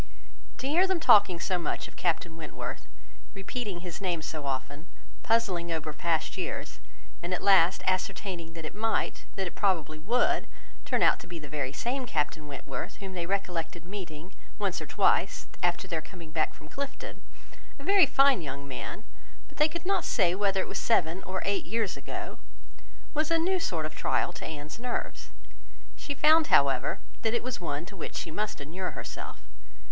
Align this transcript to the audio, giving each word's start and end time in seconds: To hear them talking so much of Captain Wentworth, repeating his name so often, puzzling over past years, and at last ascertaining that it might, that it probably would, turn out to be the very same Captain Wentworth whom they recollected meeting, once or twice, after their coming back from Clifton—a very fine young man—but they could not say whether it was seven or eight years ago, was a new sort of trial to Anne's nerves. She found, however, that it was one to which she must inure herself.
To 0.57 0.67
hear 0.67 0.87
them 0.87 0.99
talking 0.99 1.39
so 1.39 1.59
much 1.59 1.87
of 1.87 1.95
Captain 1.95 2.35
Wentworth, 2.35 2.87
repeating 3.35 3.81
his 3.81 4.01
name 4.01 4.23
so 4.23 4.47
often, 4.47 4.87
puzzling 5.21 5.71
over 5.71 5.93
past 5.93 6.39
years, 6.39 6.79
and 7.21 7.35
at 7.35 7.43
last 7.43 7.83
ascertaining 7.85 8.53
that 8.53 8.65
it 8.65 8.73
might, 8.73 9.25
that 9.35 9.45
it 9.45 9.53
probably 9.53 9.99
would, 9.99 10.47
turn 10.85 11.03
out 11.03 11.19
to 11.19 11.27
be 11.27 11.37
the 11.37 11.47
very 11.47 11.71
same 11.71 12.07
Captain 12.07 12.47
Wentworth 12.47 12.95
whom 12.95 13.13
they 13.13 13.27
recollected 13.27 13.85
meeting, 13.85 14.33
once 14.57 14.81
or 14.81 14.87
twice, 14.87 15.45
after 15.61 15.87
their 15.87 16.01
coming 16.01 16.31
back 16.31 16.55
from 16.55 16.67
Clifton—a 16.67 17.83
very 17.83 18.07
fine 18.07 18.41
young 18.41 18.67
man—but 18.67 19.57
they 19.59 19.67
could 19.69 19.85
not 19.85 20.03
say 20.03 20.33
whether 20.33 20.61
it 20.61 20.67
was 20.67 20.79
seven 20.79 21.21
or 21.25 21.43
eight 21.45 21.65
years 21.65 21.95
ago, 21.95 22.39
was 23.13 23.29
a 23.29 23.37
new 23.37 23.59
sort 23.59 23.85
of 23.85 23.93
trial 23.93 24.33
to 24.33 24.43
Anne's 24.47 24.79
nerves. 24.79 25.29
She 25.95 26.15
found, 26.15 26.47
however, 26.47 26.97
that 27.21 27.35
it 27.35 27.43
was 27.43 27.61
one 27.61 27.85
to 27.85 27.95
which 27.95 28.15
she 28.15 28.31
must 28.31 28.59
inure 28.59 28.97
herself. 28.97 29.43